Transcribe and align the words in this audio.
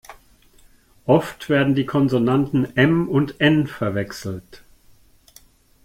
Oft 1.05 1.47
werden 1.47 1.75
die 1.75 1.85
Konsonanten 1.85 2.75
M 2.75 3.07
und 3.07 3.39
N 3.39 3.67
verwechselt. 3.67 4.63